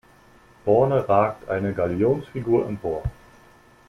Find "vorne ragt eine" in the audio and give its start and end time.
0.65-1.75